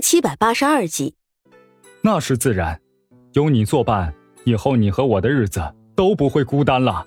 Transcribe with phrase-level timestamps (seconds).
[0.00, 1.14] 第七百八十二集，
[2.00, 2.80] 那是自然，
[3.34, 5.62] 有你作伴，以后你和我的日子
[5.94, 7.06] 都不会孤单了。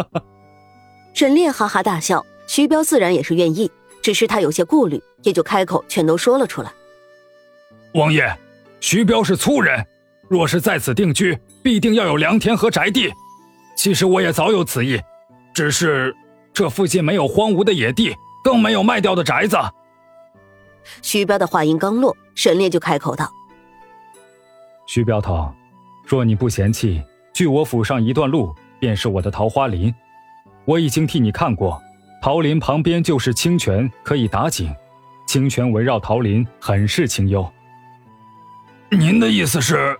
[1.14, 3.70] 沈烈哈哈大笑，徐彪自然也是愿意，
[4.02, 6.70] 只是他有些顾虑，也就开口全都说了出来。
[7.94, 8.30] 王爷，
[8.78, 9.82] 徐彪是粗人，
[10.28, 13.10] 若是在此定居，必定要有良田和宅地。
[13.74, 15.00] 其实我也早有此意，
[15.54, 16.14] 只是
[16.52, 19.56] 这附近没有荒芜的野地，更没有卖掉的宅子。
[21.02, 23.30] 徐彪的话音刚落，沈烈就开口道
[24.86, 25.52] ：“徐镖头，
[26.04, 27.02] 若你不嫌弃，
[27.32, 29.94] 距我府上一段路便是我的桃花林，
[30.64, 31.80] 我已经替你看过，
[32.22, 34.74] 桃林旁边就是清泉，可以打井，
[35.26, 37.46] 清泉围绕桃林，很是清幽。
[38.90, 39.98] 您的意思是？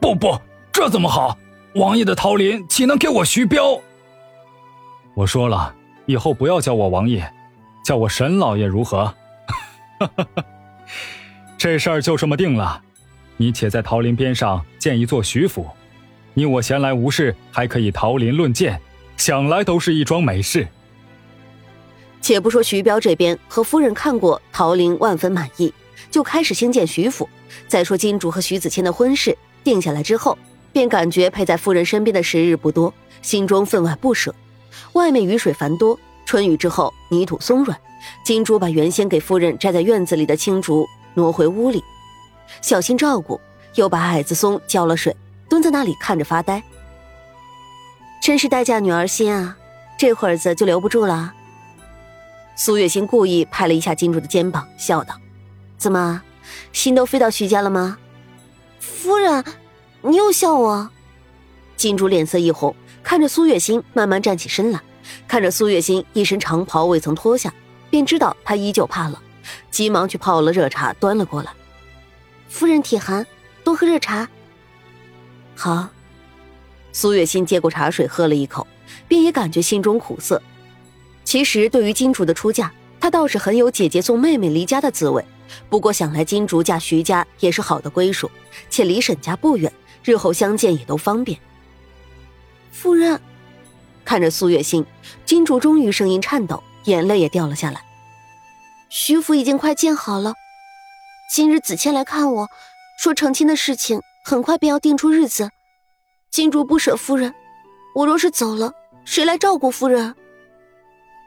[0.00, 0.40] 不不，
[0.72, 1.36] 这怎么好？
[1.74, 3.80] 王爷的桃林岂能给我徐彪？
[5.14, 5.74] 我说了，
[6.06, 7.32] 以后不要叫我王爷，
[7.84, 9.14] 叫我沈老爷如何？”
[9.98, 10.44] 哈哈哈，
[11.56, 12.82] 这事儿就这么定了。
[13.36, 15.66] 你且在桃林边上建一座徐府，
[16.34, 18.80] 你我闲来无事还可以桃林论剑，
[19.16, 20.66] 想来都是一桩美事。
[22.20, 25.72] 且不说徐彪这边和夫人看过桃林，万分满意，
[26.10, 27.28] 就开始兴建徐府。
[27.68, 30.36] 再说金主和徐子谦的婚事定下来之后，
[30.72, 34.34] 便感觉陪在夫人身边的时日不多，心中分外不舍。
[34.94, 37.80] 外面雨水繁多，春雨之后泥土松软。
[38.22, 41.82] 金珠把原先给夫人摘在院子里的青竹挪回屋里，
[42.60, 43.40] 小心照顾，
[43.74, 45.16] 又把矮子松浇了水，
[45.48, 46.62] 蹲在那里看着发呆。
[48.22, 49.56] 真是待嫁女儿心啊，
[49.98, 51.32] 这会儿子就留不住了。
[52.54, 55.14] 苏月心故意拍了一下金珠的肩膀，笑道
[55.78, 56.22] ：“怎么，
[56.72, 57.98] 心都飞到徐家了吗？”
[58.78, 59.44] 夫人，
[60.02, 60.90] 你又笑我。
[61.76, 64.80] 金珠脸色一红，看着苏月心慢慢站起身来，
[65.28, 67.52] 看着苏月心一身长袍未曾脱下。
[67.88, 69.16] 便知道她依旧怕冷，
[69.70, 71.52] 急忙去泡了热茶，端了过来。
[72.48, 73.24] 夫人体寒，
[73.62, 74.28] 多喝热茶。
[75.54, 75.88] 好。
[76.92, 78.66] 苏月心接过茶水，喝了一口，
[79.06, 80.42] 便也感觉心中苦涩。
[81.24, 85.24] 其实对于金竹的出嫁，她倒是很有姐姐送妹妹离家的滋味。
[85.68, 88.30] 不过想来金竹嫁徐家也是好的归属，
[88.68, 89.72] 且离沈家不远，
[90.02, 91.38] 日后相见也都方便。
[92.72, 93.20] 夫人，
[94.06, 94.86] 看着苏月心，
[95.26, 96.62] 金竹终于声音颤抖。
[96.84, 97.84] 眼泪也掉了下来。
[98.88, 100.34] 徐府已经快建好了，
[101.34, 102.48] 今日子谦来看我，
[102.96, 105.50] 说成亲的事情很快便要定出日子。
[106.30, 107.34] 金主不舍夫人，
[107.96, 108.72] 我若是走了，
[109.04, 110.14] 谁来照顾夫人？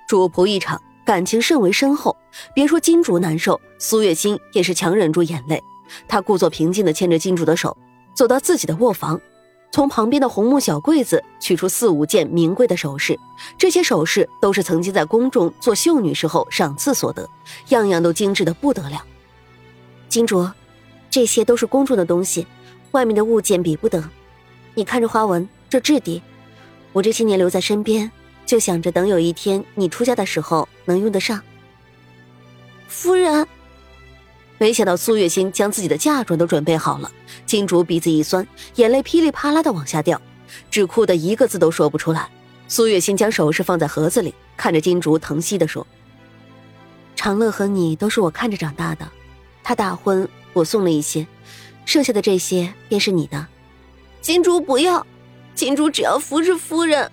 [0.08, 2.16] 主仆一场，感情甚为深厚。
[2.56, 5.62] 别说金主难受，苏月心也是强忍住眼泪。
[6.08, 7.76] 她故作平静地牵着金主的手，
[8.16, 9.20] 走到自己的卧房。
[9.72, 13.20] 从旁边的红木小柜子取出四五件名贵的首饰，
[13.58, 17.30] 这些首饰都是曾经在宫中做秀女时候赏赐所得，
[17.70, 19.04] 样样都精致的不得了。
[20.08, 20.52] 金镯，
[21.10, 22.48] 这些都是宫中的东西，
[22.92, 24.04] 外面的物件比不得。
[24.74, 26.22] 你看这花纹，这质地，
[26.92, 28.12] 我这些年留在身边，
[28.46, 31.40] 就想着等有一天你出嫁的时候能用得上。
[32.88, 33.48] 夫人。
[34.60, 37.10] 没想到苏月心将自己的嫁妆都准备好了，
[37.46, 40.22] 金竹鼻子一酸，眼泪噼里啪啦的往下掉，
[40.70, 42.30] 只哭得一个字都说不出来。
[42.68, 45.88] 苏月心将首饰放在盒子里，看着金竹疼惜的说
[47.16, 49.10] ：“长乐和你都是我看着长大的，
[49.64, 51.26] 他大婚我送了一些，
[51.86, 53.48] 剩下的这些便是你的。”
[54.22, 55.08] 金竹不要，
[55.56, 57.10] 金竹只要服侍夫人。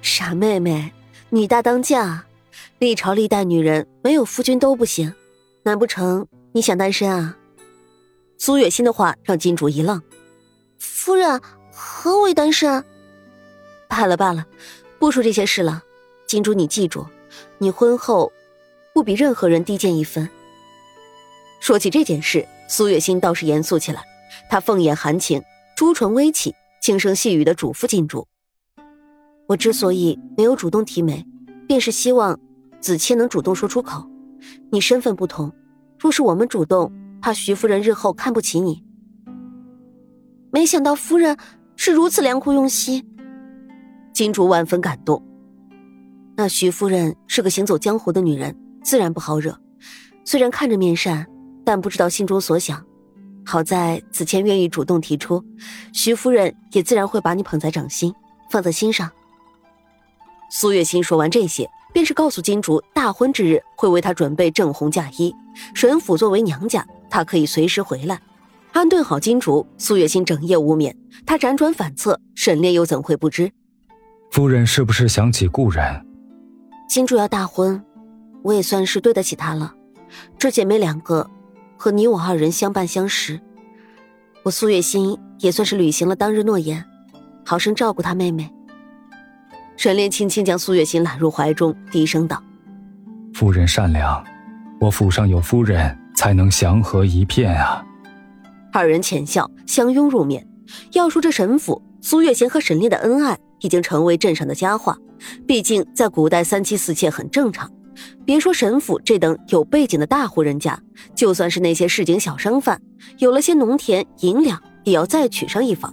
[0.00, 0.92] 傻妹妹，
[1.30, 2.24] 女大当嫁，
[2.78, 5.12] 历朝历代女人没有夫君都不行，
[5.64, 6.24] 难不成？
[6.54, 7.36] 你想单身啊？
[8.36, 10.02] 苏月心的话让金主一愣。
[10.78, 11.40] 夫人
[11.72, 12.84] 何为单身？
[13.88, 14.46] 罢了罢了，
[14.98, 15.82] 不说这些事了。
[16.26, 17.06] 金主，你记住，
[17.56, 18.30] 你婚后
[18.92, 20.28] 不比任何人低贱一分。
[21.60, 24.04] 说起这件事，苏月心倒是严肃起来。
[24.50, 25.42] 她凤眼含情，
[25.74, 28.26] 朱唇微起，轻声细语的嘱咐金主
[29.48, 31.24] ：“我之所以没有主动提媒，
[31.66, 32.38] 便是希望
[32.80, 34.06] 子谦能主动说出口。
[34.70, 35.50] 你身份不同。”
[36.02, 38.82] 若是我们主动，怕徐夫人日后看不起你。
[40.50, 41.36] 没想到夫人
[41.76, 43.08] 是如此良苦用心，
[44.12, 45.24] 金主万分感动。
[46.36, 48.52] 那徐夫人是个行走江湖的女人，
[48.82, 49.56] 自然不好惹。
[50.24, 51.24] 虽然看着面善，
[51.64, 52.84] 但不知道心中所想。
[53.46, 55.44] 好在子谦愿意主动提出，
[55.92, 58.12] 徐夫人也自然会把你捧在掌心，
[58.50, 59.08] 放在心上。
[60.50, 61.70] 苏月心说完这些。
[61.92, 65.34] 便是告诉金竹，大婚之日会为他准备正红嫁衣。
[65.74, 68.20] 沈府作为娘家，他可以随时回来。
[68.72, 70.96] 安顿好金竹，苏月心整夜无眠。
[71.26, 73.52] 她辗转反侧，沈炼又怎会不知？
[74.30, 76.06] 夫人是不是想起故人？
[76.88, 77.84] 金竹要大婚，
[78.42, 79.74] 我也算是对得起她了。
[80.38, 81.28] 这姐妹两个，
[81.76, 83.38] 和你我二人相伴相识，
[84.42, 86.82] 我苏月心也算是履行了当日诺言，
[87.44, 88.50] 好生照顾她妹妹。
[89.76, 92.42] 沈炼轻轻将苏月心揽入怀中，低声道
[93.34, 94.22] ：“夫人善良，
[94.80, 97.84] 我府上有夫人，才能祥和一片啊。”
[98.72, 100.46] 二人浅笑，相拥入眠。
[100.92, 104.96] 要说这沈府，苏月心和沈炼的恩爱已经成为镇上的佳话。
[105.46, 107.70] 毕竟在古代，三妻四妾很正常。
[108.24, 110.80] 别说沈府这等有背景的大户人家，
[111.14, 112.80] 就算是那些市井小商贩，
[113.18, 115.92] 有了些农田银两，也要再娶上一房。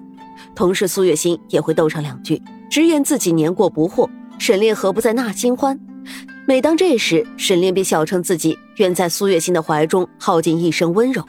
[0.55, 4.07] 同时，苏月心也会斗上两句，直言自己年过不惑，
[4.37, 5.79] 沈炼何不再纳新欢？
[6.45, 11.23] 每当这时，沈炼便笑称自己愿在苏月心的怀中耗尽一生温柔。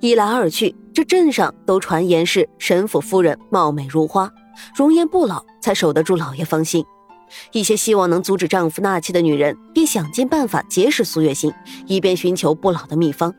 [0.00, 4.30] 一来二去，这镇上都传言是沈府夫人貌美如花，
[4.74, 6.84] 容颜不老，才守得住老爷芳心。
[7.52, 11.52] 一些希望能阻止丈夫纳妾的女人，便想尽办法结识苏月心，
[11.86, 13.32] 以便寻求不老的秘方。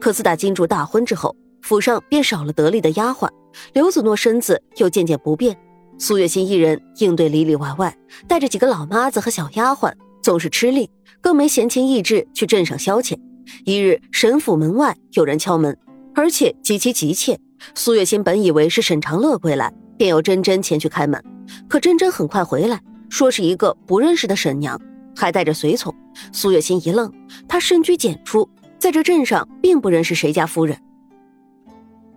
[0.00, 3.28] 可自打金主大婚之后，府上便少了得力的丫鬟，
[3.72, 5.56] 刘子诺身子又渐渐不便，
[5.98, 7.96] 苏月心一人应对里里外外，
[8.26, 9.92] 带着几个老妈子和小丫鬟，
[10.22, 13.16] 总是吃力，更没闲情逸致去镇上消遣。
[13.64, 15.76] 一日，沈府门外有人敲门，
[16.14, 17.38] 而且极其急切。
[17.74, 21.22] 苏月心本以为是沈长乐归来，便由珍珍前去开门，
[21.68, 22.80] 可珍珍很快回来。
[23.08, 24.80] 说是一个不认识的沈娘，
[25.14, 25.94] 还带着随从。
[26.32, 27.12] 苏月心一愣，
[27.46, 28.48] 她深居简出，
[28.78, 30.76] 在这镇上并不认识谁家夫人。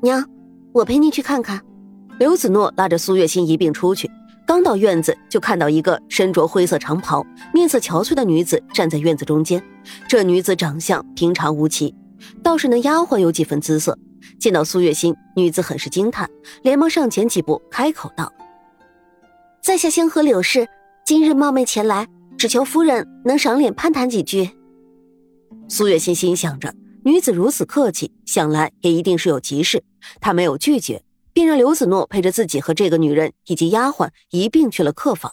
[0.01, 0.27] 娘，
[0.73, 1.61] 我陪你去看看。
[2.19, 4.09] 刘子诺拉着苏月心一并出去，
[4.45, 7.23] 刚到院子，就看到一个身着灰色长袍、
[7.53, 9.63] 面色憔悴的女子站在院子中间。
[10.07, 11.93] 这女子长相平常无奇，
[12.41, 13.97] 倒是那丫鬟有几分姿色。
[14.39, 16.27] 见到苏月心，女子很是惊叹，
[16.63, 18.33] 连忙上前几步，开口道
[19.61, 20.67] ：“在下香河柳氏。”
[21.05, 22.05] 今日冒昧前来，
[22.37, 24.49] 只求夫人能赏脸攀谈几句。
[25.69, 26.73] 苏月心心想着，
[27.05, 29.81] 女子如此客气，想来也一定是有急事。
[30.19, 31.01] 她没有拒绝，
[31.37, 35.31] 便让刘子诺陪着自己和这个女人以及丫鬟一并去了客房。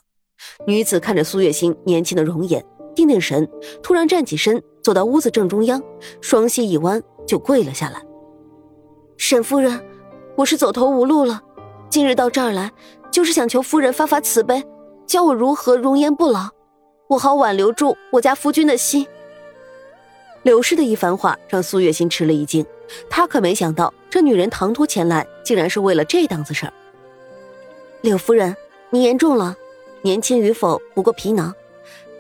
[0.67, 2.63] 女子看着苏月心年轻的容颜，
[2.95, 3.49] 定定神，
[3.83, 5.83] 突然站起身，走到屋子正中央，
[6.21, 8.03] 双膝一弯，就跪了下来。
[9.17, 9.83] 沈夫人，
[10.37, 11.41] 我是走投无路了，
[11.89, 12.71] 今日到这儿来，
[13.11, 14.63] 就是想求夫人发发慈悲。
[15.07, 16.51] 教我如何容颜不老，
[17.09, 19.07] 我好挽留住我家夫君的心。
[20.43, 22.67] 柳氏的一番话让苏月心吃了一惊，
[23.09, 26.73] 他可没想到这女人唐突前来，竟然是为了这档子事儿。
[28.03, 28.57] 柳夫人，
[28.91, 29.57] 你言重了，
[30.03, 31.55] 年轻与否不过皮囊，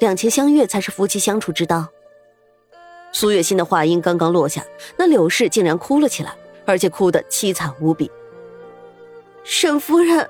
[0.00, 1.88] 两情相悦才是夫妻相处之道。
[3.12, 4.64] 苏月心的话音刚刚落下，
[4.96, 6.34] 那柳氏竟然哭了起来，
[6.64, 8.10] 而且哭得凄惨无比。
[9.44, 10.28] 沈夫人，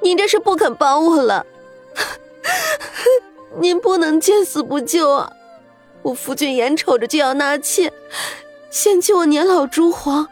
[0.00, 1.46] 您这是不肯帮我了。
[3.60, 5.30] 您不能见死不救啊！
[6.00, 7.92] 我夫君眼瞅着就要纳妾，
[8.72, 10.26] 嫌弃我年老珠黄，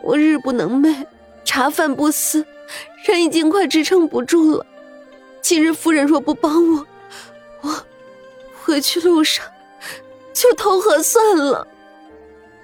[0.00, 1.04] 我日不能寐，
[1.44, 2.46] 茶饭不思，
[3.04, 4.64] 人已经快支撑不住了。
[5.42, 6.86] 今日夫人若不帮我，
[7.60, 7.74] 我
[8.64, 9.44] 回去路上
[10.32, 11.68] 就投河算了。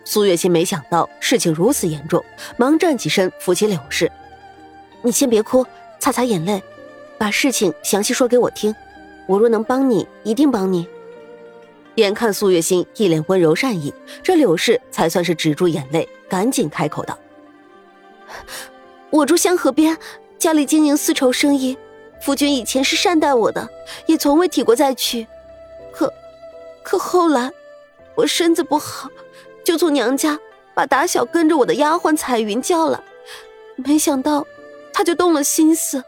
[0.07, 2.25] 苏月心没想到事情如此严重，
[2.57, 4.11] 忙站起身扶起柳氏
[5.05, 5.67] ：“你先别哭，
[5.99, 6.63] 擦擦眼泪。”
[7.19, 8.75] 把事情详细说给我听，
[9.27, 10.89] 我若能帮你，一定帮你。
[11.97, 13.93] 眼看苏月心一脸温柔善意，
[14.23, 17.17] 这柳氏才算是止住眼泪，赶紧开口道
[19.11, 19.97] ：“我住香河边，
[20.39, 21.77] 家里经营丝绸生意，
[22.21, 23.69] 夫君以前是善待我的，
[24.07, 25.27] 也从未提过再娶。
[25.93, 26.13] 可，
[26.83, 27.51] 可后来
[28.17, 29.09] 我身子不好，
[29.65, 30.39] 就从娘家
[30.75, 33.01] 把打小跟着我的丫鬟彩云叫来，
[33.77, 34.45] 没想到
[34.93, 36.03] 她就动了心思。”